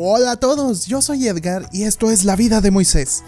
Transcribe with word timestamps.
Hola 0.00 0.30
a 0.30 0.36
todos, 0.36 0.86
yo 0.86 1.02
soy 1.02 1.26
Edgar 1.26 1.68
y 1.72 1.82
esto 1.82 2.12
es 2.12 2.24
La 2.24 2.36
vida 2.36 2.60
de 2.60 2.70
Moisés. 2.70 3.24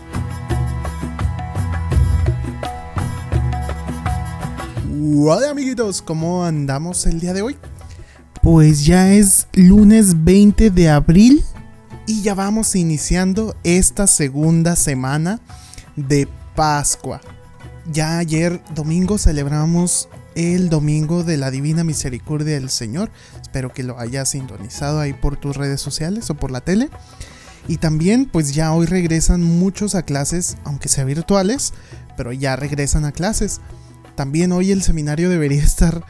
Hola 5.17 5.51
amiguitos, 5.51 6.01
¿cómo 6.01 6.45
andamos 6.45 7.06
el 7.06 7.19
día 7.19 7.33
de 7.33 7.43
hoy? 7.43 7.56
Pues 8.40 8.87
ya 8.87 9.12
es 9.12 9.48
lunes 9.53 10.22
20 10.22 10.71
de 10.71 10.88
abril 10.88 11.44
y 12.06 12.22
ya 12.22 12.37
vamos 12.37 12.76
iniciando 12.76 13.57
esta 13.65 14.07
segunda 14.07 14.76
semana 14.76 15.40
de 15.97 16.29
Pascua. 16.55 17.21
Ya 17.91 18.19
ayer 18.19 18.62
domingo 18.77 19.19
celebramos 19.19 20.09
el 20.34 20.69
domingo 20.69 21.24
de 21.24 21.37
la 21.37 21.51
Divina 21.51 21.84
Misericordia 21.84 22.55
del 22.55 22.70
Señor. 22.70 23.10
Espero 23.41 23.73
que 23.73 23.83
lo 23.83 23.98
hayas 23.98 24.30
sintonizado 24.30 25.01
ahí 25.01 25.12
por 25.12 25.37
tus 25.37 25.56
redes 25.56 25.80
sociales 25.80 26.30
o 26.30 26.34
por 26.34 26.51
la 26.51 26.61
tele. 26.61 26.89
Y 27.69 27.77
también 27.77 28.27
pues 28.27 28.55
ya 28.55 28.73
hoy 28.73 28.87
regresan 28.87 29.43
muchos 29.43 29.95
a 29.95 30.03
clases, 30.03 30.56
aunque 30.65 30.89
sea 30.89 31.05
virtuales, 31.05 31.73
pero 32.16 32.33
ya 32.33 32.56
regresan 32.56 33.05
a 33.05 33.12
clases. 33.12 33.61
También 34.15 34.53
hoy 34.53 34.70
el 34.73 34.83
seminario 34.83 35.29
debería 35.30 35.62
estar, 35.65 36.05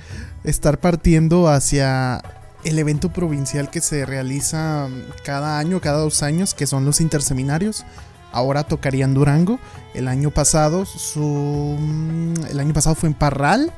estar 0.44 0.80
partiendo 0.80 1.48
hacia 1.48 2.22
el 2.64 2.78
evento 2.78 3.12
provincial 3.12 3.70
que 3.70 3.80
se 3.80 4.04
realiza 4.04 4.88
cada 5.24 5.58
año, 5.58 5.80
cada 5.80 5.98
dos 5.98 6.22
años, 6.22 6.54
que 6.54 6.66
son 6.66 6.84
los 6.84 7.00
interseminarios. 7.00 7.84
Ahora 8.32 8.64
tocarían 8.64 9.14
Durango. 9.14 9.58
El 9.92 10.06
año 10.06 10.30
pasado, 10.30 10.86
su, 10.86 11.76
el 12.48 12.60
año 12.60 12.72
pasado 12.72 12.94
fue 12.94 13.08
en 13.08 13.14
Parral 13.14 13.72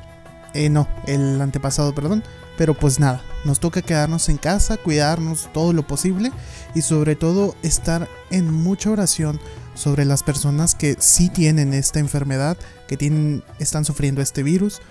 eh, 0.53 0.69
no, 0.69 0.87
el 1.07 1.41
antepasado, 1.41 1.93
perdón. 1.93 2.23
Pero 2.57 2.75
pues 2.75 2.99
nada, 2.99 3.23
nos 3.45 3.59
toca 3.59 3.81
quedarnos 3.81 4.29
en 4.29 4.37
casa, 4.37 4.77
cuidarnos 4.77 5.51
todo 5.53 5.73
lo 5.73 5.87
posible 5.87 6.31
y 6.75 6.83
sobre 6.83 7.15
todo 7.15 7.55
estar 7.63 8.07
en 8.29 8.53
mucha 8.53 8.91
oración 8.91 9.39
sobre 9.73 10.05
las 10.05 10.21
personas 10.21 10.75
que 10.75 10.95
sí 10.99 11.29
tienen 11.29 11.73
esta 11.73 11.99
enfermedad, 11.99 12.57
que 12.87 12.95
tienen, 12.95 13.43
están 13.57 13.85
sufriendo 13.85 14.21
este 14.21 14.43
virus 14.43 14.81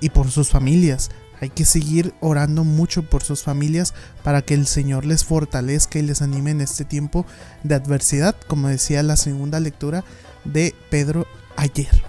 y 0.00 0.10
por 0.10 0.30
sus 0.30 0.50
familias. 0.50 1.10
Hay 1.40 1.50
que 1.50 1.64
seguir 1.64 2.14
orando 2.20 2.64
mucho 2.64 3.02
por 3.02 3.22
sus 3.22 3.42
familias 3.42 3.94
para 4.22 4.42
que 4.42 4.54
el 4.54 4.66
Señor 4.66 5.04
les 5.04 5.24
fortalezca 5.24 5.98
y 5.98 6.02
les 6.02 6.22
anime 6.22 6.52
en 6.52 6.60
este 6.60 6.84
tiempo 6.84 7.26
de 7.62 7.74
adversidad, 7.74 8.36
como 8.46 8.68
decía 8.68 9.02
la 9.02 9.16
segunda 9.16 9.58
lectura 9.58 10.04
de 10.44 10.74
Pedro 10.90 11.26
ayer. 11.56 12.02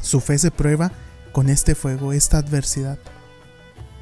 Su 0.00 0.20
fe 0.20 0.38
se 0.38 0.50
prueba 0.50 0.92
con 1.36 1.50
este 1.50 1.74
fuego, 1.74 2.14
esta 2.14 2.38
adversidad. 2.38 2.98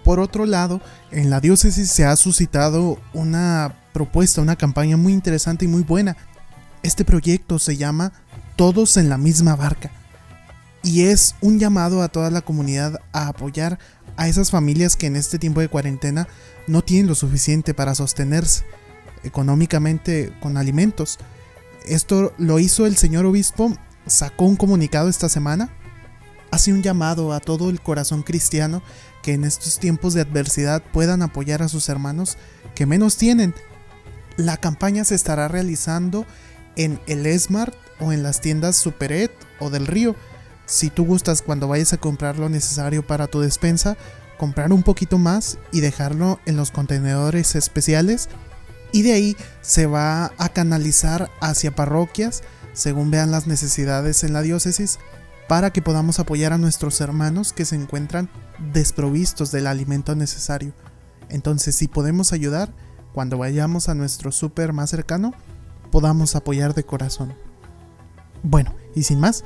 Por 0.04 0.20
otro 0.20 0.46
lado, 0.46 0.80
en 1.10 1.30
la 1.30 1.40
diócesis 1.40 1.90
se 1.90 2.04
ha 2.04 2.14
suscitado 2.14 2.96
una 3.12 3.74
propuesta, 3.92 4.40
una 4.40 4.54
campaña 4.54 4.96
muy 4.96 5.12
interesante 5.12 5.64
y 5.64 5.68
muy 5.68 5.82
buena. 5.82 6.16
Este 6.84 7.04
proyecto 7.04 7.58
se 7.58 7.76
llama 7.76 8.12
Todos 8.54 8.96
en 8.98 9.08
la 9.08 9.18
misma 9.18 9.56
barca 9.56 9.90
y 10.84 11.06
es 11.06 11.34
un 11.40 11.58
llamado 11.58 12.02
a 12.02 12.08
toda 12.08 12.30
la 12.30 12.40
comunidad 12.40 13.00
a 13.10 13.26
apoyar 13.26 13.80
a 14.16 14.28
esas 14.28 14.52
familias 14.52 14.94
que 14.94 15.06
en 15.06 15.16
este 15.16 15.40
tiempo 15.40 15.60
de 15.60 15.68
cuarentena 15.68 16.28
no 16.68 16.84
tienen 16.84 17.08
lo 17.08 17.16
suficiente 17.16 17.74
para 17.74 17.96
sostenerse 17.96 18.64
económicamente 19.24 20.32
con 20.40 20.56
alimentos. 20.56 21.18
Esto 21.84 22.32
lo 22.38 22.60
hizo 22.60 22.86
el 22.86 22.96
señor 22.96 23.26
obispo, 23.26 23.76
sacó 24.06 24.44
un 24.44 24.54
comunicado 24.54 25.08
esta 25.08 25.28
semana 25.28 25.72
hace 26.54 26.72
un 26.72 26.82
llamado 26.82 27.32
a 27.32 27.40
todo 27.40 27.68
el 27.68 27.80
corazón 27.80 28.22
cristiano 28.22 28.80
que 29.22 29.32
en 29.32 29.42
estos 29.42 29.80
tiempos 29.80 30.14
de 30.14 30.20
adversidad 30.20 30.84
puedan 30.92 31.22
apoyar 31.22 31.62
a 31.62 31.68
sus 31.68 31.88
hermanos 31.88 32.38
que 32.76 32.86
menos 32.86 33.16
tienen. 33.16 33.54
La 34.36 34.56
campaña 34.56 35.04
se 35.04 35.16
estará 35.16 35.48
realizando 35.48 36.24
en 36.76 37.00
el 37.08 37.26
Esmart 37.26 37.74
o 37.98 38.12
en 38.12 38.22
las 38.22 38.40
tiendas 38.40 38.76
Superet 38.76 39.32
o 39.58 39.68
del 39.68 39.88
Río. 39.88 40.14
Si 40.64 40.90
tú 40.90 41.04
gustas 41.04 41.42
cuando 41.42 41.66
vayas 41.66 41.92
a 41.92 41.98
comprar 41.98 42.38
lo 42.38 42.48
necesario 42.48 43.04
para 43.04 43.26
tu 43.26 43.40
despensa, 43.40 43.96
comprar 44.38 44.72
un 44.72 44.84
poquito 44.84 45.18
más 45.18 45.58
y 45.72 45.80
dejarlo 45.80 46.38
en 46.46 46.56
los 46.56 46.70
contenedores 46.70 47.56
especiales 47.56 48.28
y 48.92 49.02
de 49.02 49.12
ahí 49.12 49.36
se 49.60 49.86
va 49.86 50.32
a 50.38 50.48
canalizar 50.50 51.32
hacia 51.40 51.74
parroquias 51.74 52.42
según 52.74 53.10
vean 53.10 53.32
las 53.32 53.48
necesidades 53.48 54.22
en 54.22 54.32
la 54.32 54.42
diócesis 54.42 55.00
para 55.48 55.72
que 55.72 55.82
podamos 55.82 56.18
apoyar 56.20 56.52
a 56.52 56.58
nuestros 56.58 57.00
hermanos 57.00 57.52
que 57.52 57.64
se 57.64 57.76
encuentran 57.76 58.30
desprovistos 58.72 59.52
del 59.52 59.66
alimento 59.66 60.14
necesario. 60.14 60.72
Entonces, 61.28 61.74
si 61.76 61.88
podemos 61.88 62.32
ayudar, 62.32 62.72
cuando 63.12 63.38
vayamos 63.38 63.88
a 63.88 63.94
nuestro 63.94 64.32
súper 64.32 64.72
más 64.72 64.90
cercano, 64.90 65.32
podamos 65.90 66.34
apoyar 66.34 66.74
de 66.74 66.84
corazón. 66.84 67.34
Bueno, 68.42 68.74
y 68.94 69.04
sin 69.04 69.20
más, 69.20 69.44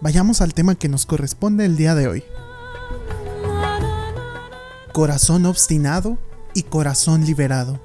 vayamos 0.00 0.40
al 0.40 0.54
tema 0.54 0.74
que 0.74 0.88
nos 0.88 1.06
corresponde 1.06 1.64
el 1.64 1.76
día 1.76 1.94
de 1.94 2.08
hoy. 2.08 2.24
Corazón 4.92 5.46
obstinado 5.46 6.18
y 6.54 6.62
corazón 6.62 7.24
liberado. 7.24 7.80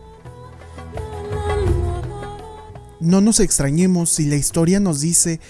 No 3.00 3.20
nos 3.20 3.42
extrañemos 3.42 4.10
si 4.10 4.26
la 4.26 4.36
historia 4.36 4.80
nos 4.80 5.02
dice 5.02 5.42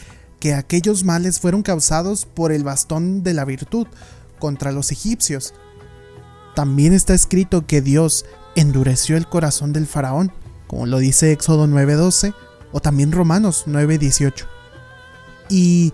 que 0.44 0.54
aquellos 0.54 1.06
males 1.06 1.40
fueron 1.40 1.64
causados 1.64 2.26
por 2.26 2.52
el 2.52 2.66
bastón 2.66 3.24
de 3.24 3.34
la 3.34 3.46
virtud 3.46 3.88
contra 4.40 4.74
los 4.74 4.92
egipcios. 4.92 5.54
También 6.54 6.92
está 6.92 7.14
escrito 7.14 7.66
que 7.66 7.81
Dios 7.81 8.26
endureció 8.58 9.16
el 9.16 9.30
corazón 9.30 9.72
del 9.72 9.88
faraón, 9.88 10.34
como 10.68 10.86
lo 10.86 10.98
dice 10.98 11.32
Éxodo 11.32 11.66
9:12 11.66 12.34
o 12.74 12.82
también 12.82 13.14
Romanos 13.14 13.64
9:18. 13.68 14.46
¿Y 15.48 15.94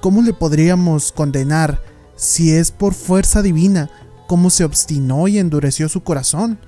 cómo 0.00 0.22
le 0.22 0.32
podríamos 0.32 1.10
condenar 1.10 1.82
si 2.14 2.52
es 2.52 2.70
por 2.70 2.94
fuerza 2.94 3.42
divina 3.42 3.90
cómo 4.28 4.50
se 4.50 4.62
obstinó 4.62 5.26
y 5.26 5.40
endureció 5.40 5.88
su 5.88 6.04
corazón? 6.04 6.60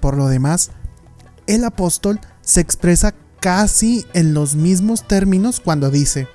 Por 0.00 0.16
lo 0.16 0.28
demás, 0.28 0.70
el 1.48 1.64
apóstol 1.64 2.20
se 2.42 2.60
expresa 2.60 3.16
casi 3.40 4.06
en 4.14 4.34
los 4.34 4.54
mismos 4.54 5.06
términos 5.06 5.60
cuando 5.60 5.90
dice, 5.90 6.28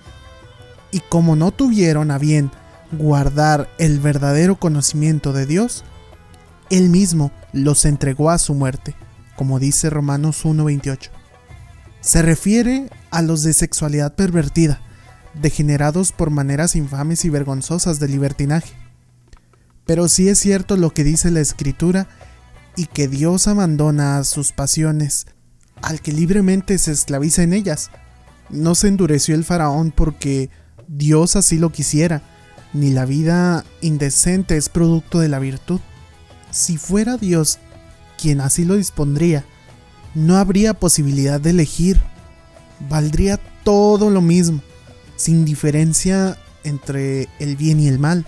y 0.92 1.00
como 1.00 1.36
no 1.36 1.52
tuvieron 1.52 2.12
a 2.12 2.18
bien 2.18 2.52
guardar 2.92 3.70
el 3.80 4.00
verdadero 4.00 4.58
conocimiento 4.58 5.34
de 5.34 5.46
Dios, 5.46 5.84
Él 6.70 6.90
mismo 6.90 7.32
los 7.52 7.86
entregó 7.86 8.30
a 8.30 8.38
su 8.38 8.54
muerte, 8.54 8.96
como 9.36 9.60
dice 9.60 9.90
Romanos 9.90 10.46
1.28. 10.46 11.10
Se 12.02 12.22
refiere 12.22 12.90
a 13.12 13.22
los 13.22 13.44
de 13.44 13.54
sexualidad 13.54 14.16
pervertida, 14.16 14.82
degenerados 15.34 16.12
por 16.12 16.30
maneras 16.30 16.76
infames 16.76 17.26
y 17.26 17.30
vergonzosas 17.30 18.00
de 18.00 18.08
libertinaje. 18.08 18.74
Pero 19.86 20.08
sí 20.08 20.30
es 20.30 20.40
cierto 20.40 20.78
lo 20.78 20.92
que 20.92 21.04
dice 21.04 21.32
la 21.32 21.40
Escritura 21.40 22.08
y 22.76 22.86
que 22.86 23.08
Dios 23.08 23.48
abandona 23.48 24.18
a 24.18 24.24
sus 24.24 24.52
pasiones 24.52 25.28
al 25.84 26.02
que 26.02 26.14
libremente 26.14 26.78
se 26.78 26.92
esclaviza 26.92 27.44
en 27.44 27.54
ellas. 27.54 27.92
No 28.50 28.74
se 28.74 28.88
endureció 28.88 29.36
el 29.36 29.44
faraón 29.44 29.92
porque 29.92 30.50
Dios 30.88 31.36
así 31.36 31.60
lo 31.60 31.72
quisiera, 31.72 32.22
ni 32.74 32.92
la 32.92 33.06
vida 33.06 33.66
indecente 33.82 34.58
es 34.58 34.70
producto 34.70 35.20
de 35.20 35.30
la 35.30 35.40
virtud. 35.40 35.82
Si 36.52 36.78
fuera 36.78 37.18
Dios 37.18 37.60
quien 38.18 38.42
así 38.42 38.64
lo 38.64 38.76
dispondría, 38.76 39.44
no 40.16 40.38
habría 40.38 40.74
posibilidad 40.74 41.42
de 41.42 41.50
elegir. 41.50 42.02
Valdría 42.90 43.40
todo 43.64 44.10
lo 44.10 44.22
mismo, 44.22 44.62
sin 45.16 45.46
diferencia 45.46 46.38
entre 46.64 47.28
el 47.40 47.58
bien 47.58 47.80
y 47.80 47.88
el 47.88 48.00
mal. 48.00 48.26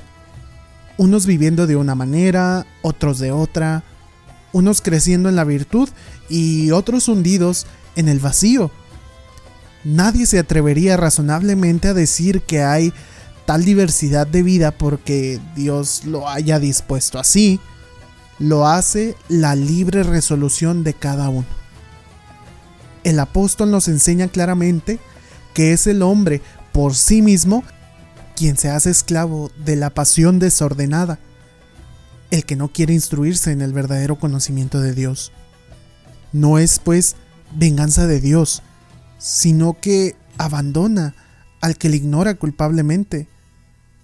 Unos 0.97 1.25
viviendo 1.25 1.67
de 1.67 1.75
una 1.75 1.95
manera, 1.95 2.65
otros 2.81 3.19
de 3.19 3.31
otra, 3.31 3.83
unos 4.55 4.79
creciendo 4.79 5.27
en 5.27 5.35
la 5.35 5.43
virtud 5.43 5.89
y 6.29 6.71
otros 6.71 7.09
hundidos 7.09 7.67
en 7.97 8.07
el 8.07 8.19
vacío. 8.19 8.71
Nadie 9.83 10.25
se 10.25 10.39
atrevería 10.39 10.95
razonablemente 10.95 11.89
a 11.89 11.93
decir 11.93 12.41
que 12.41 12.63
hay 12.63 12.93
tal 13.45 13.65
diversidad 13.65 14.25
de 14.25 14.43
vida 14.43 14.71
porque 14.71 15.41
Dios 15.57 16.05
lo 16.05 16.29
haya 16.29 16.57
dispuesto 16.57 17.19
así. 17.19 17.59
Lo 18.39 18.65
hace 18.65 19.17
la 19.27 19.55
libre 19.55 20.03
resolución 20.03 20.85
de 20.85 20.93
cada 20.93 21.27
uno. 21.27 21.45
El 23.03 23.19
apóstol 23.19 23.71
nos 23.71 23.89
enseña 23.89 24.29
claramente 24.29 24.99
que 25.53 25.73
es 25.73 25.85
el 25.85 26.01
hombre 26.01 26.41
por 26.71 26.95
sí 26.95 27.21
mismo 27.21 27.65
quien 28.37 28.55
se 28.55 28.69
hace 28.69 28.89
esclavo 28.89 29.51
de 29.65 29.75
la 29.75 29.89
pasión 29.89 30.39
desordenada 30.39 31.19
el 32.35 32.45
que 32.45 32.57
no 32.57 32.67
quiere 32.67 32.93
instruirse 32.93 33.51
en 33.51 33.61
el 33.61 33.71
verdadero 33.71 34.17
conocimiento 34.17 34.81
de 34.81 34.93
Dios. 34.93 35.31
No 36.33 36.59
es, 36.59 36.79
pues, 36.79 37.15
venganza 37.55 38.07
de 38.07 38.19
Dios, 38.19 38.61
sino 39.17 39.79
que 39.79 40.17
abandona 40.37 41.15
al 41.61 41.77
que 41.77 41.87
le 41.87 41.95
ignora 41.95 42.33
culpablemente, 42.33 43.29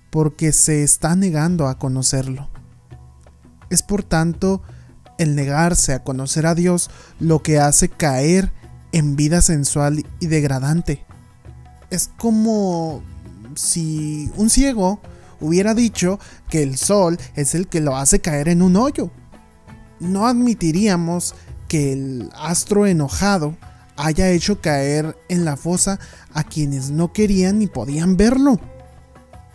porque 0.10 0.54
se 0.54 0.84
está 0.84 1.16
negando 1.18 1.68
a 1.68 1.78
conocerlo. 1.78 2.50
Es 3.70 3.84
por 3.84 4.04
tanto 4.04 4.62
el 5.18 5.36
negarse 5.36 5.94
a 5.94 6.04
conocer 6.04 6.46
a 6.46 6.56
Dios 6.56 6.90
lo 7.20 7.44
que 7.44 7.60
hace 7.60 7.90
caer 7.90 8.52
en 8.94 9.18
vida 9.18 9.42
sensual 9.42 10.06
y 10.22 10.28
degradante. 10.28 11.06
Es 11.90 12.10
como 12.18 13.04
si 13.56 14.32
un 14.38 14.50
ciego 14.50 15.02
hubiera 15.42 15.74
dicho 15.74 16.20
que 16.50 16.64
el 16.64 16.78
sol 16.78 17.18
es 17.36 17.56
el 17.56 17.68
que 17.68 17.82
lo 17.82 17.98
hace 17.98 18.22
caer 18.22 18.48
en 18.48 18.62
un 18.62 18.76
hoyo. 18.78 19.12
No 20.00 20.28
admitiríamos 20.28 21.36
que 21.68 21.94
el 21.94 22.30
astro 22.36 22.86
enojado 22.88 23.58
haya 23.98 24.30
hecho 24.30 24.62
caer 24.62 25.18
en 25.30 25.46
la 25.46 25.58
fosa 25.58 26.00
a 26.34 26.44
quienes 26.44 26.92
no 26.92 27.14
querían 27.14 27.60
ni 27.60 27.68
podían 27.68 28.18
verlo. 28.18 28.60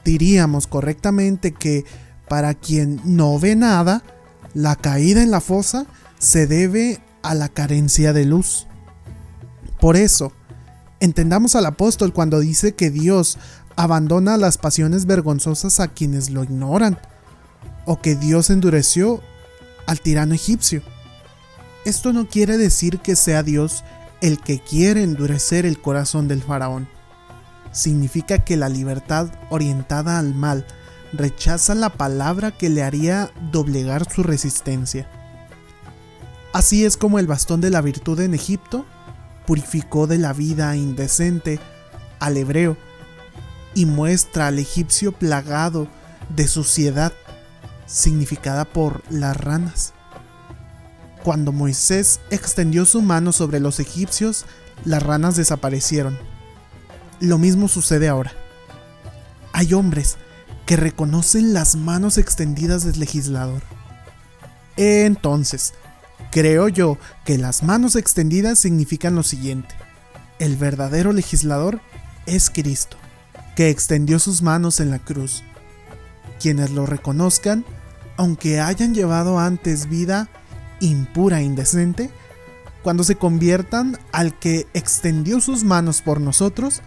Diríamos 0.04 0.66
correctamente 0.66 1.52
que 1.52 1.84
para 2.28 2.54
quien 2.54 3.00
no 3.04 3.38
ve 3.38 3.56
nada, 3.56 4.02
la 4.54 4.76
caída 4.76 5.22
en 5.22 5.30
la 5.30 5.40
fosa 5.40 5.86
se 6.18 6.46
debe 6.46 7.00
a 7.22 7.34
la 7.34 7.48
carencia 7.48 8.12
de 8.12 8.24
luz. 8.24 8.66
Por 9.80 9.96
eso, 9.96 10.32
entendamos 11.00 11.56
al 11.56 11.66
apóstol 11.66 12.12
cuando 12.12 12.40
dice 12.40 12.74
que 12.74 12.90
Dios 12.90 13.38
abandona 13.76 14.36
las 14.36 14.58
pasiones 14.58 15.06
vergonzosas 15.06 15.80
a 15.80 15.88
quienes 15.88 16.30
lo 16.30 16.42
ignoran, 16.42 16.98
o 17.84 18.00
que 18.00 18.16
Dios 18.16 18.50
endureció 18.50 19.22
al 19.86 20.00
tirano 20.00 20.34
egipcio. 20.34 20.82
Esto 21.84 22.12
no 22.12 22.26
quiere 22.28 22.56
decir 22.56 22.98
que 22.98 23.14
sea 23.14 23.42
Dios 23.42 23.84
el 24.20 24.40
que 24.40 24.58
quiere 24.58 25.02
endurecer 25.02 25.66
el 25.66 25.80
corazón 25.80 26.26
del 26.26 26.42
faraón. 26.42 26.88
Significa 27.70 28.38
que 28.44 28.56
la 28.56 28.68
libertad 28.68 29.30
orientada 29.50 30.18
al 30.18 30.34
mal 30.34 30.66
rechaza 31.12 31.74
la 31.74 31.90
palabra 31.90 32.50
que 32.50 32.70
le 32.70 32.82
haría 32.82 33.30
doblegar 33.52 34.10
su 34.10 34.22
resistencia. 34.22 35.08
Así 36.52 36.84
es 36.84 36.96
como 36.96 37.18
el 37.18 37.26
bastón 37.26 37.60
de 37.60 37.70
la 37.70 37.82
virtud 37.82 38.18
en 38.20 38.34
Egipto 38.34 38.86
purificó 39.46 40.06
de 40.06 40.18
la 40.18 40.32
vida 40.32 40.74
indecente 40.74 41.60
al 42.18 42.36
hebreo 42.36 42.76
y 43.76 43.84
muestra 43.84 44.46
al 44.46 44.58
egipcio 44.58 45.12
plagado 45.12 45.86
de 46.34 46.48
suciedad 46.48 47.12
significada 47.86 48.64
por 48.64 49.02
las 49.10 49.36
ranas. 49.36 49.92
Cuando 51.22 51.52
Moisés 51.52 52.20
extendió 52.30 52.86
su 52.86 53.02
mano 53.02 53.32
sobre 53.32 53.60
los 53.60 53.78
egipcios, 53.78 54.46
las 54.86 55.02
ranas 55.02 55.36
desaparecieron. 55.36 56.18
Lo 57.20 57.36
mismo 57.36 57.68
sucede 57.68 58.08
ahora. 58.08 58.32
Hay 59.52 59.74
hombres 59.74 60.16
que 60.64 60.76
reconocen 60.76 61.52
las 61.52 61.76
manos 61.76 62.16
extendidas 62.16 62.82
del 62.82 62.98
legislador. 62.98 63.62
Entonces, 64.78 65.74
creo 66.30 66.68
yo 66.68 66.96
que 67.26 67.36
las 67.36 67.62
manos 67.62 67.94
extendidas 67.94 68.58
significan 68.58 69.14
lo 69.14 69.22
siguiente. 69.22 69.74
El 70.38 70.56
verdadero 70.56 71.12
legislador 71.12 71.82
es 72.24 72.48
Cristo 72.48 72.96
que 73.56 73.70
extendió 73.70 74.20
sus 74.20 74.42
manos 74.42 74.78
en 74.78 74.90
la 74.90 75.00
cruz. 75.00 75.42
Quienes 76.38 76.70
lo 76.70 76.86
reconozcan, 76.86 77.64
aunque 78.16 78.60
hayan 78.60 78.94
llevado 78.94 79.40
antes 79.40 79.88
vida 79.88 80.28
impura 80.78 81.40
e 81.40 81.44
indecente, 81.44 82.10
cuando 82.82 83.02
se 83.02 83.16
conviertan 83.16 83.98
al 84.12 84.38
que 84.38 84.66
extendió 84.74 85.40
sus 85.40 85.64
manos 85.64 86.02
por 86.02 86.20
nosotros, 86.20 86.82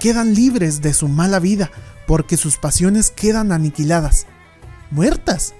quedan 0.00 0.34
libres 0.34 0.80
de 0.80 0.94
su 0.94 1.08
mala 1.08 1.38
vida, 1.38 1.70
porque 2.06 2.38
sus 2.38 2.56
pasiones 2.56 3.10
quedan 3.10 3.52
aniquiladas, 3.52 4.26
muertas. 4.90 5.54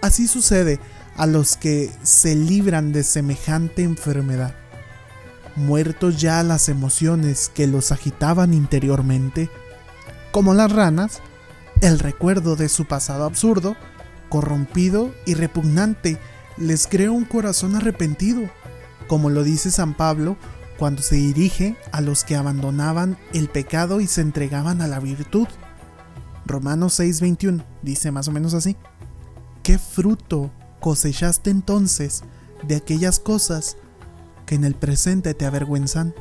Así 0.00 0.26
sucede 0.26 0.80
a 1.16 1.26
los 1.26 1.58
que 1.58 1.92
se 2.02 2.34
libran 2.34 2.92
de 2.92 3.04
semejante 3.04 3.82
enfermedad 3.82 4.59
muertos 5.56 6.20
ya 6.20 6.42
las 6.42 6.68
emociones 6.68 7.50
que 7.52 7.66
los 7.66 7.92
agitaban 7.92 8.54
interiormente, 8.54 9.50
como 10.32 10.54
las 10.54 10.72
ranas, 10.72 11.20
el 11.80 11.98
recuerdo 11.98 12.56
de 12.56 12.68
su 12.68 12.84
pasado 12.84 13.24
absurdo, 13.24 13.76
corrompido 14.28 15.12
y 15.26 15.34
repugnante 15.34 16.18
les 16.56 16.86
crea 16.86 17.10
un 17.10 17.24
corazón 17.24 17.74
arrepentido, 17.74 18.42
como 19.08 19.30
lo 19.30 19.42
dice 19.42 19.70
San 19.70 19.94
Pablo 19.94 20.36
cuando 20.78 21.02
se 21.02 21.16
dirige 21.16 21.76
a 21.92 22.00
los 22.00 22.24
que 22.24 22.36
abandonaban 22.36 23.18
el 23.34 23.48
pecado 23.48 24.00
y 24.00 24.06
se 24.06 24.22
entregaban 24.22 24.80
a 24.80 24.88
la 24.88 24.98
virtud. 24.98 25.46
Romanos 26.46 26.98
6:21 26.98 27.62
dice 27.82 28.10
más 28.10 28.28
o 28.28 28.32
menos 28.32 28.54
así. 28.54 28.76
¿Qué 29.62 29.78
fruto 29.78 30.50
cosechaste 30.80 31.50
entonces 31.50 32.22
de 32.62 32.76
aquellas 32.76 33.20
cosas 33.20 33.76
que 34.50 34.56
en 34.56 34.64
el 34.64 34.74
presente 34.74 35.32
te 35.32 35.46
avergüenzan. 35.46 36.12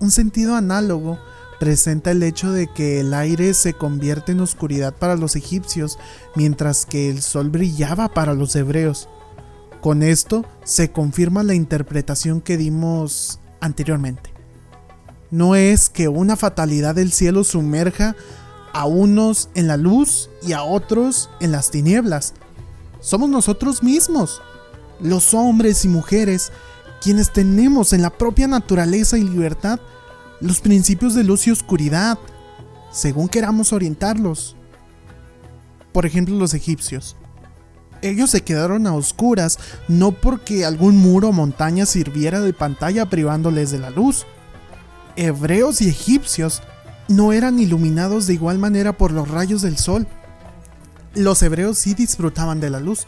Un 0.00 0.10
sentido 0.10 0.56
análogo 0.56 1.18
presenta 1.60 2.10
el 2.10 2.22
hecho 2.22 2.52
de 2.52 2.68
que 2.68 3.00
el 3.00 3.12
aire 3.12 3.52
se 3.52 3.74
convierte 3.74 4.32
en 4.32 4.40
oscuridad 4.40 4.94
para 4.94 5.14
los 5.14 5.36
egipcios, 5.36 5.98
mientras 6.34 6.86
que 6.86 7.10
el 7.10 7.20
sol 7.20 7.50
brillaba 7.50 8.08
para 8.08 8.32
los 8.32 8.56
hebreos. 8.56 9.10
Con 9.82 10.02
esto 10.02 10.46
se 10.64 10.90
confirma 10.90 11.42
la 11.42 11.52
interpretación 11.52 12.40
que 12.40 12.56
dimos 12.56 13.40
anteriormente. 13.60 14.32
No 15.30 15.56
es 15.56 15.90
que 15.90 16.08
una 16.08 16.34
fatalidad 16.34 16.94
del 16.94 17.12
cielo 17.12 17.44
sumerja 17.44 18.16
a 18.72 18.86
unos 18.86 19.50
en 19.54 19.66
la 19.66 19.76
luz 19.76 20.30
y 20.40 20.54
a 20.54 20.62
otros 20.62 21.28
en 21.40 21.52
las 21.52 21.70
tinieblas. 21.70 22.32
Somos 23.00 23.28
nosotros 23.28 23.82
mismos 23.82 24.40
los 25.04 25.34
hombres 25.34 25.84
y 25.84 25.88
mujeres, 25.88 26.50
quienes 27.00 27.30
tenemos 27.30 27.92
en 27.92 28.02
la 28.02 28.10
propia 28.10 28.48
naturaleza 28.48 29.18
y 29.18 29.22
libertad 29.22 29.78
los 30.40 30.60
principios 30.60 31.14
de 31.14 31.22
luz 31.22 31.46
y 31.46 31.50
oscuridad, 31.50 32.18
según 32.90 33.28
queramos 33.28 33.72
orientarlos. 33.72 34.56
Por 35.92 36.06
ejemplo, 36.06 36.34
los 36.36 36.54
egipcios. 36.54 37.16
Ellos 38.00 38.30
se 38.30 38.42
quedaron 38.42 38.86
a 38.86 38.94
oscuras 38.94 39.58
no 39.88 40.12
porque 40.12 40.64
algún 40.64 40.96
muro 40.96 41.28
o 41.28 41.32
montaña 41.32 41.86
sirviera 41.86 42.40
de 42.40 42.52
pantalla 42.54 43.08
privándoles 43.08 43.70
de 43.70 43.78
la 43.78 43.90
luz. 43.90 44.26
Hebreos 45.16 45.82
y 45.82 45.88
egipcios 45.88 46.62
no 47.08 47.32
eran 47.32 47.58
iluminados 47.58 48.26
de 48.26 48.34
igual 48.34 48.58
manera 48.58 48.96
por 48.96 49.12
los 49.12 49.28
rayos 49.28 49.60
del 49.60 49.76
sol. 49.76 50.06
Los 51.14 51.42
hebreos 51.42 51.78
sí 51.78 51.94
disfrutaban 51.94 52.58
de 52.58 52.70
la 52.70 52.80
luz, 52.80 53.06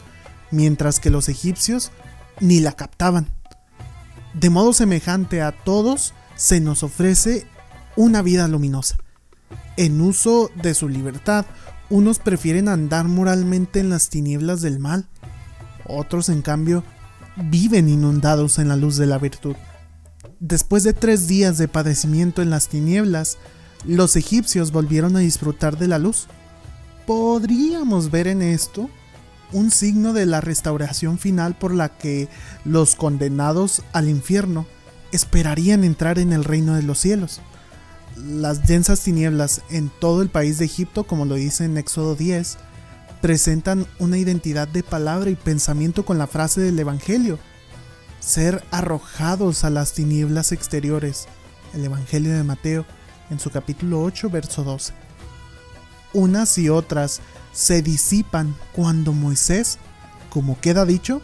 mientras 0.51 0.99
que 0.99 1.09
los 1.09 1.29
egipcios 1.29 1.91
ni 2.39 2.59
la 2.59 2.73
captaban. 2.73 3.27
De 4.33 4.49
modo 4.49 4.73
semejante 4.73 5.41
a 5.41 5.51
todos, 5.51 6.13
se 6.35 6.59
nos 6.59 6.83
ofrece 6.83 7.47
una 7.95 8.21
vida 8.21 8.47
luminosa. 8.47 8.97
En 9.77 10.01
uso 10.01 10.51
de 10.55 10.73
su 10.73 10.89
libertad, 10.89 11.45
unos 11.89 12.19
prefieren 12.19 12.67
andar 12.67 13.07
moralmente 13.07 13.79
en 13.79 13.89
las 13.89 14.09
tinieblas 14.09 14.61
del 14.61 14.79
mal, 14.79 15.07
otros 15.85 16.29
en 16.29 16.41
cambio 16.41 16.83
viven 17.35 17.87
inundados 17.87 18.59
en 18.59 18.67
la 18.67 18.75
luz 18.75 18.97
de 18.97 19.05
la 19.05 19.17
virtud. 19.17 19.55
Después 20.39 20.83
de 20.83 20.93
tres 20.93 21.27
días 21.27 21.57
de 21.57 21.67
padecimiento 21.67 22.41
en 22.41 22.49
las 22.49 22.67
tinieblas, 22.67 23.37
los 23.85 24.15
egipcios 24.15 24.71
volvieron 24.71 25.15
a 25.15 25.19
disfrutar 25.19 25.77
de 25.77 25.87
la 25.87 25.97
luz. 25.97 26.27
Podríamos 27.05 28.11
ver 28.11 28.27
en 28.27 28.41
esto 28.41 28.89
un 29.51 29.71
signo 29.71 30.13
de 30.13 30.25
la 30.25 30.41
restauración 30.41 31.17
final 31.17 31.57
por 31.57 31.73
la 31.73 31.89
que 31.89 32.27
los 32.65 32.95
condenados 32.95 33.81
al 33.93 34.09
infierno 34.09 34.65
esperarían 35.11 35.83
entrar 35.83 36.19
en 36.19 36.33
el 36.33 36.43
reino 36.43 36.75
de 36.75 36.83
los 36.83 36.99
cielos. 36.99 37.41
Las 38.17 38.65
densas 38.65 39.01
tinieblas 39.01 39.61
en 39.69 39.89
todo 39.99 40.21
el 40.21 40.29
país 40.29 40.57
de 40.57 40.65
Egipto, 40.65 41.05
como 41.05 41.25
lo 41.25 41.35
dice 41.35 41.65
en 41.65 41.77
Éxodo 41.77 42.15
10, 42.15 42.57
presentan 43.21 43.85
una 43.99 44.17
identidad 44.17 44.67
de 44.67 44.83
palabra 44.83 45.29
y 45.29 45.35
pensamiento 45.35 46.05
con 46.05 46.17
la 46.17 46.27
frase 46.27 46.61
del 46.61 46.79
Evangelio, 46.79 47.39
ser 48.19 48.63
arrojados 48.71 49.63
a 49.63 49.69
las 49.69 49.93
tinieblas 49.93 50.51
exteriores, 50.51 51.27
el 51.73 51.85
Evangelio 51.85 52.33
de 52.33 52.43
Mateo 52.43 52.85
en 53.29 53.39
su 53.39 53.49
capítulo 53.49 54.01
8, 54.01 54.29
verso 54.29 54.63
12. 54.63 54.93
Unas 56.13 56.57
y 56.57 56.69
otras 56.69 57.21
se 57.57 57.81
disipan 57.81 58.55
cuando 58.71 59.13
Moisés, 59.13 59.79
como 60.29 60.61
queda 60.61 60.85
dicho, 60.85 61.23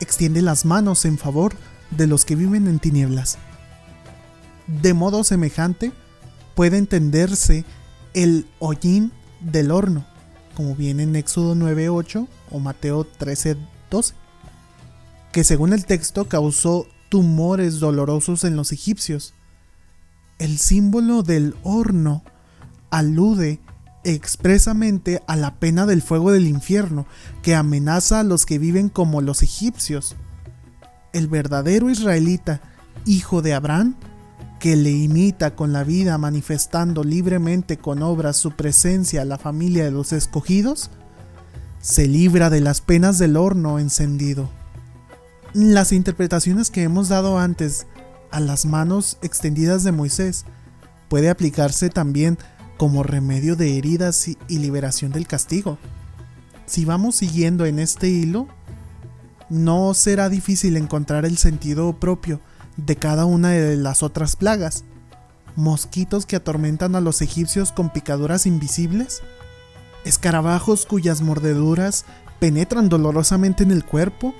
extiende 0.00 0.42
las 0.42 0.66
manos 0.66 1.06
en 1.06 1.16
favor 1.16 1.54
de 1.90 2.06
los 2.06 2.26
que 2.26 2.36
viven 2.36 2.66
en 2.66 2.78
tinieblas. 2.78 3.38
De 4.66 4.92
modo 4.92 5.24
semejante, 5.24 5.90
puede 6.54 6.76
entenderse 6.76 7.64
el 8.12 8.46
hollín 8.58 9.12
del 9.40 9.70
horno, 9.70 10.04
como 10.54 10.76
viene 10.76 11.04
en 11.04 11.16
Éxodo 11.16 11.54
9.8 11.54 12.28
o 12.50 12.58
Mateo 12.58 13.06
13.12, 13.18 14.12
que 15.32 15.42
según 15.42 15.72
el 15.72 15.86
texto 15.86 16.28
causó 16.28 16.86
tumores 17.08 17.80
dolorosos 17.80 18.44
en 18.44 18.56
los 18.56 18.72
egipcios. 18.72 19.32
El 20.38 20.58
símbolo 20.58 21.22
del 21.22 21.56
horno 21.62 22.22
alude 22.90 23.58
expresamente 24.04 25.22
a 25.26 25.36
la 25.36 25.54
pena 25.56 25.86
del 25.86 26.02
fuego 26.02 26.32
del 26.32 26.46
infierno 26.46 27.06
que 27.42 27.54
amenaza 27.54 28.20
a 28.20 28.24
los 28.24 28.46
que 28.46 28.58
viven 28.58 28.88
como 28.88 29.20
los 29.20 29.42
egipcios. 29.42 30.16
El 31.12 31.28
verdadero 31.28 31.90
israelita, 31.90 32.60
hijo 33.04 33.42
de 33.42 33.54
Abraham, 33.54 33.96
que 34.58 34.76
le 34.76 34.90
imita 34.90 35.56
con 35.56 35.72
la 35.72 35.84
vida 35.84 36.16
manifestando 36.18 37.02
libremente 37.02 37.78
con 37.78 38.02
obras 38.02 38.36
su 38.36 38.52
presencia 38.52 39.22
a 39.22 39.24
la 39.24 39.38
familia 39.38 39.84
de 39.84 39.90
los 39.90 40.12
escogidos, 40.12 40.90
se 41.80 42.06
libra 42.06 42.48
de 42.48 42.60
las 42.60 42.80
penas 42.80 43.18
del 43.18 43.36
horno 43.36 43.80
encendido. 43.80 44.48
Las 45.52 45.92
interpretaciones 45.92 46.70
que 46.70 46.84
hemos 46.84 47.08
dado 47.08 47.38
antes 47.38 47.86
a 48.30 48.40
las 48.40 48.64
manos 48.64 49.18
extendidas 49.20 49.82
de 49.84 49.92
Moisés 49.92 50.44
puede 51.08 51.28
aplicarse 51.28 51.90
también 51.90 52.38
como 52.76 53.02
remedio 53.02 53.56
de 53.56 53.78
heridas 53.78 54.28
y, 54.28 54.36
liberación 54.48 55.12
del 55.12 55.26
castigo. 55.26 55.78
Si 56.66 56.84
vamos 56.84 57.16
siguiendo 57.16 57.66
en 57.66 57.78
este 57.78 58.08
hilo, 58.08 58.48
no 59.48 59.94
será 59.94 60.28
difícil 60.28 60.76
encontrar 60.76 61.24
el 61.24 61.36
sentido 61.36 61.92
propio 61.98 62.40
de 62.76 62.96
cada 62.96 63.24
una 63.24 63.50
de 63.50 63.76
las 63.76 64.02
otras 64.02 64.36
plagas. 64.36 64.84
Mosquitos 65.54 66.24
que 66.24 66.36
atormentan 66.36 66.96
a 66.96 67.00
los 67.00 67.20
egipcios 67.20 67.72
con 67.72 67.90
picaduras 67.90 68.46
invisibles, 68.46 69.22
escarabajos 70.04 70.86
cuyas 70.86 71.20
mordeduras 71.20 72.06
penetran 72.40 72.88
dolorosamente 72.88 73.62
en 73.62 73.70
el 73.70 73.84
cuerpo, 73.84 74.34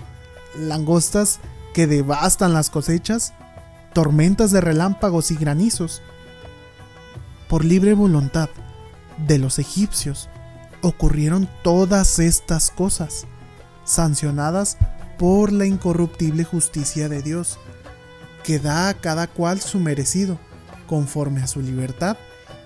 langostas 0.58 1.40
que 1.74 1.86
devastan 1.86 2.52
las 2.52 2.70
cosechas, 2.70 3.34
tormentas 3.92 4.50
de 4.50 4.60
relámpagos 4.60 5.30
y 5.30 5.36
granizos 5.36 6.02
por 7.52 7.66
libre 7.66 7.92
voluntad 7.92 8.48
de 9.26 9.36
los 9.36 9.58
egipcios, 9.58 10.30
ocurrieron 10.80 11.46
todas 11.62 12.18
estas 12.18 12.70
cosas, 12.70 13.26
sancionadas 13.84 14.78
por 15.18 15.52
la 15.52 15.66
incorruptible 15.66 16.44
justicia 16.44 17.10
de 17.10 17.20
Dios, 17.20 17.58
que 18.42 18.58
da 18.58 18.88
a 18.88 18.94
cada 18.94 19.26
cual 19.26 19.60
su 19.60 19.80
merecido, 19.80 20.38
conforme 20.86 21.42
a 21.42 21.46
su 21.46 21.60
libertad 21.60 22.16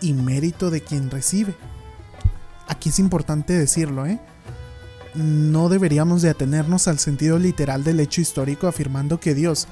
y 0.00 0.12
mérito 0.12 0.70
de 0.70 0.80
quien 0.80 1.10
recibe. 1.10 1.56
Aquí 2.68 2.90
es 2.90 3.00
importante 3.00 3.54
decirlo, 3.54 4.06
¿eh? 4.06 4.20
No 5.14 5.68
deberíamos 5.68 6.22
de 6.22 6.30
atenernos 6.30 6.86
al 6.86 7.00
sentido 7.00 7.40
literal 7.40 7.82
del 7.82 7.98
hecho 7.98 8.20
histórico 8.20 8.68
afirmando 8.68 9.18
que 9.18 9.34
Dios 9.34 9.66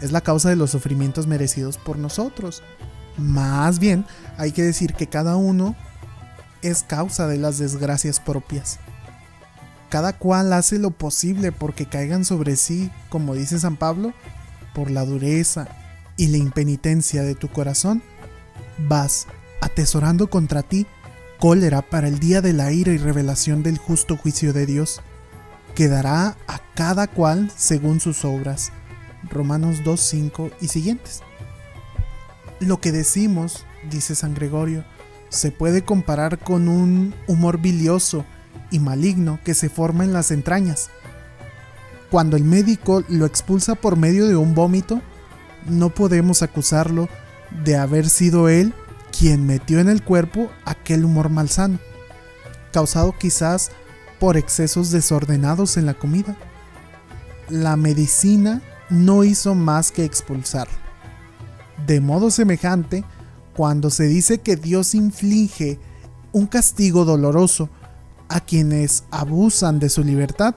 es 0.00 0.12
la 0.12 0.20
causa 0.20 0.50
de 0.50 0.56
los 0.56 0.70
sufrimientos 0.70 1.26
merecidos 1.26 1.78
por 1.78 1.98
nosotros, 1.98 2.62
más 3.16 3.78
bien, 3.78 4.04
hay 4.38 4.52
que 4.52 4.62
decir 4.62 4.94
que 4.94 5.06
cada 5.06 5.36
uno 5.36 5.76
es 6.62 6.82
causa 6.82 7.26
de 7.26 7.38
las 7.38 7.58
desgracias 7.58 8.20
propias. 8.20 8.78
Cada 9.90 10.14
cual 10.14 10.52
hace 10.52 10.78
lo 10.78 10.90
posible 10.90 11.52
porque 11.52 11.86
caigan 11.86 12.24
sobre 12.24 12.56
sí, 12.56 12.90
como 13.10 13.34
dice 13.34 13.58
San 13.58 13.76
Pablo, 13.76 14.14
por 14.74 14.90
la 14.90 15.04
dureza 15.04 15.68
y 16.16 16.28
la 16.28 16.38
impenitencia 16.38 17.22
de 17.22 17.34
tu 17.34 17.48
corazón, 17.48 18.02
vas 18.88 19.26
atesorando 19.60 20.30
contra 20.30 20.62
ti 20.62 20.86
cólera 21.38 21.82
para 21.82 22.08
el 22.08 22.20
día 22.20 22.40
de 22.40 22.52
la 22.52 22.72
ira 22.72 22.92
y 22.92 22.98
revelación 22.98 23.62
del 23.62 23.76
justo 23.76 24.16
juicio 24.16 24.52
de 24.52 24.64
Dios, 24.64 25.00
que 25.74 25.88
dará 25.88 26.36
a 26.46 26.60
cada 26.74 27.08
cual 27.08 27.50
según 27.56 27.98
sus 28.00 28.24
obras. 28.24 28.70
Romanos 29.28 29.82
2, 29.84 30.00
5 30.00 30.50
y 30.60 30.68
siguientes. 30.68 31.22
Lo 32.62 32.80
que 32.80 32.92
decimos, 32.92 33.66
dice 33.90 34.14
San 34.14 34.34
Gregorio, 34.34 34.84
se 35.30 35.50
puede 35.50 35.82
comparar 35.82 36.38
con 36.38 36.68
un 36.68 37.12
humor 37.26 37.58
bilioso 37.58 38.24
y 38.70 38.78
maligno 38.78 39.40
que 39.44 39.54
se 39.54 39.68
forma 39.68 40.04
en 40.04 40.12
las 40.12 40.30
entrañas. 40.30 40.88
Cuando 42.08 42.36
el 42.36 42.44
médico 42.44 43.02
lo 43.08 43.26
expulsa 43.26 43.74
por 43.74 43.96
medio 43.96 44.28
de 44.28 44.36
un 44.36 44.54
vómito, 44.54 45.02
no 45.66 45.90
podemos 45.90 46.42
acusarlo 46.42 47.08
de 47.64 47.76
haber 47.76 48.08
sido 48.08 48.48
él 48.48 48.72
quien 49.10 49.44
metió 49.44 49.80
en 49.80 49.88
el 49.88 50.04
cuerpo 50.04 50.48
aquel 50.64 51.04
humor 51.04 51.30
malsano, 51.30 51.80
causado 52.72 53.12
quizás 53.18 53.72
por 54.20 54.36
excesos 54.36 54.92
desordenados 54.92 55.76
en 55.76 55.86
la 55.86 55.94
comida. 55.94 56.36
La 57.48 57.76
medicina 57.76 58.62
no 58.88 59.24
hizo 59.24 59.56
más 59.56 59.90
que 59.90 60.04
expulsarlo. 60.04 60.81
De 61.86 62.00
modo 62.00 62.30
semejante, 62.30 63.04
cuando 63.56 63.90
se 63.90 64.04
dice 64.04 64.38
que 64.38 64.56
Dios 64.56 64.94
inflige 64.94 65.78
un 66.32 66.46
castigo 66.46 67.04
doloroso 67.04 67.68
a 68.28 68.40
quienes 68.40 69.04
abusan 69.10 69.78
de 69.78 69.88
su 69.88 70.02
libertad, 70.02 70.54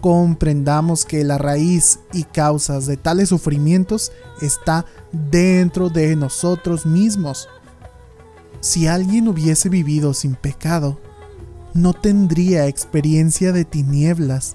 comprendamos 0.00 1.04
que 1.04 1.24
la 1.24 1.38
raíz 1.38 2.00
y 2.12 2.22
causas 2.22 2.86
de 2.86 2.96
tales 2.96 3.30
sufrimientos 3.30 4.12
está 4.40 4.86
dentro 5.12 5.90
de 5.90 6.14
nosotros 6.16 6.86
mismos. 6.86 7.48
Si 8.60 8.86
alguien 8.86 9.28
hubiese 9.28 9.68
vivido 9.68 10.14
sin 10.14 10.34
pecado, 10.34 11.00
no 11.74 11.92
tendría 11.92 12.66
experiencia 12.66 13.52
de 13.52 13.64
tinieblas 13.64 14.54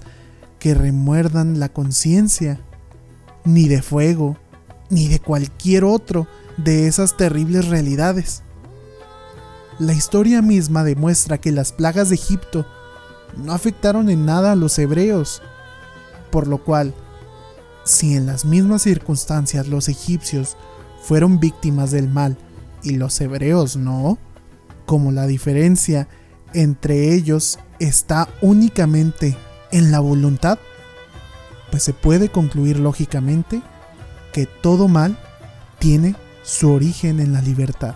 que 0.58 0.74
remuerdan 0.74 1.60
la 1.60 1.68
conciencia, 1.68 2.60
ni 3.44 3.68
de 3.68 3.82
fuego, 3.82 4.36
ni 4.94 5.08
de 5.08 5.18
cualquier 5.18 5.84
otro 5.84 6.28
de 6.56 6.86
esas 6.86 7.16
terribles 7.16 7.66
realidades. 7.66 8.42
La 9.80 9.92
historia 9.92 10.40
misma 10.40 10.84
demuestra 10.84 11.38
que 11.38 11.50
las 11.50 11.72
plagas 11.72 12.10
de 12.10 12.14
Egipto 12.14 12.64
no 13.36 13.52
afectaron 13.52 14.08
en 14.08 14.24
nada 14.24 14.52
a 14.52 14.56
los 14.56 14.78
hebreos, 14.78 15.42
por 16.30 16.46
lo 16.46 16.62
cual, 16.62 16.94
si 17.84 18.14
en 18.14 18.26
las 18.26 18.44
mismas 18.44 18.82
circunstancias 18.82 19.66
los 19.66 19.88
egipcios 19.88 20.56
fueron 21.02 21.40
víctimas 21.40 21.90
del 21.90 22.08
mal 22.08 22.38
y 22.84 22.92
los 22.92 23.20
hebreos 23.20 23.76
no, 23.76 24.16
como 24.86 25.10
la 25.10 25.26
diferencia 25.26 26.06
entre 26.52 27.12
ellos 27.14 27.58
está 27.80 28.28
únicamente 28.42 29.36
en 29.72 29.90
la 29.90 29.98
voluntad, 29.98 30.60
pues 31.72 31.82
se 31.82 31.92
puede 31.92 32.28
concluir 32.28 32.78
lógicamente 32.78 33.60
que 34.34 34.46
todo 34.46 34.88
mal 34.88 35.16
tiene 35.78 36.16
su 36.42 36.72
origen 36.72 37.20
en 37.20 37.32
la 37.32 37.40
libertad. 37.40 37.94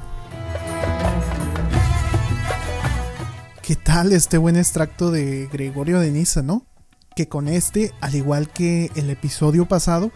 ¿Qué 3.60 3.74
tal 3.74 4.12
este 4.12 4.38
buen 4.38 4.56
extracto 4.56 5.10
de 5.10 5.48
Gregorio 5.52 5.98
de 5.98 6.12
Niza, 6.12 6.42
no? 6.42 6.64
Que 7.16 7.28
con 7.28 7.48
este, 7.48 7.92
al 8.00 8.14
igual 8.14 8.48
que 8.48 8.92
el 8.94 9.10
episodio 9.10 9.66
pasado, 9.66 10.12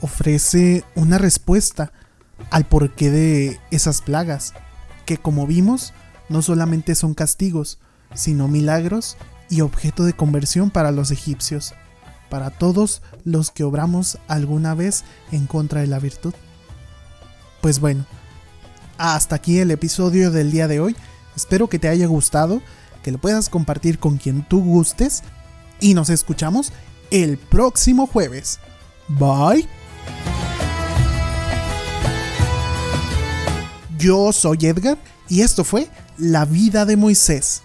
ofrece 0.00 0.82
una 0.94 1.18
respuesta 1.18 1.92
al 2.50 2.64
porqué 2.64 3.10
de 3.10 3.60
esas 3.70 4.00
plagas, 4.00 4.54
que 5.04 5.18
como 5.18 5.46
vimos, 5.46 5.92
no 6.30 6.40
solamente 6.40 6.94
son 6.94 7.12
castigos, 7.12 7.78
sino 8.14 8.48
milagros 8.48 9.18
y 9.50 9.60
objeto 9.60 10.04
de 10.04 10.14
conversión 10.14 10.70
para 10.70 10.90
los 10.90 11.10
egipcios 11.10 11.74
para 12.30 12.50
todos 12.50 13.02
los 13.24 13.50
que 13.50 13.64
obramos 13.64 14.18
alguna 14.28 14.74
vez 14.74 15.04
en 15.32 15.46
contra 15.46 15.82
de 15.82 15.88
la 15.88 15.98
virtud. 15.98 16.32
Pues 17.60 17.80
bueno, 17.80 18.06
hasta 18.96 19.36
aquí 19.36 19.58
el 19.58 19.70
episodio 19.70 20.30
del 20.30 20.50
día 20.50 20.68
de 20.68 20.80
hoy. 20.80 20.96
Espero 21.36 21.68
que 21.68 21.78
te 21.78 21.88
haya 21.88 22.06
gustado, 22.06 22.62
que 23.02 23.12
lo 23.12 23.18
puedas 23.18 23.48
compartir 23.48 23.98
con 23.98 24.16
quien 24.16 24.46
tú 24.46 24.62
gustes 24.62 25.22
y 25.80 25.94
nos 25.94 26.08
escuchamos 26.10 26.72
el 27.10 27.36
próximo 27.36 28.06
jueves. 28.06 28.60
Bye. 29.08 29.68
Yo 33.98 34.32
soy 34.32 34.58
Edgar 34.62 34.96
y 35.28 35.42
esto 35.42 35.64
fue 35.64 35.88
La 36.16 36.44
vida 36.44 36.86
de 36.86 36.96
Moisés. 36.96 37.62